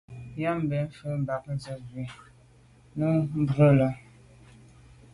[0.35, 1.99] Nyəèm bə́ â mvɔ̂k mbàp zə̄ bú
[2.97, 3.91] nǔ fá mbrʉ́ lɑ́.